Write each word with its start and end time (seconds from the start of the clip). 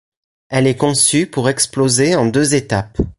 Elle 0.49 0.65
est 0.65 0.77
conçue 0.77 1.27
pour 1.27 1.47
exploser 1.47 2.15
en 2.15 2.25
deux 2.25 2.55
étapes. 2.55 2.97